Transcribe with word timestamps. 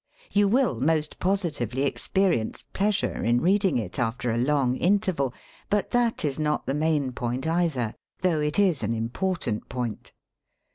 You 0.31 0.47
will 0.47 0.79
most 0.81 1.19
positively 1.19 1.83
experience 1.83 2.63
pleasure 2.73 3.23
in 3.23 3.39
reading 3.39 3.77
it 3.77 3.99
after 3.99 4.31
a 4.31 4.37
long 4.39 4.75
interval; 4.77 5.31
but 5.69 5.91
that 5.91 6.25
is 6.25 6.39
not 6.39 6.65
the 6.65 6.73
main 6.73 7.11
point 7.11 7.43
eithei^though 7.45 7.93
it 8.23 8.57
is 8.57 8.81
an 8.81 8.95
important 8.95 9.69
point. 9.69 10.11